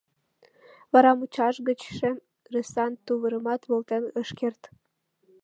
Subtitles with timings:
[0.93, 2.17] Вара мучаш гыч шем
[2.47, 4.61] ыресан тувырымат волтен ыш керт.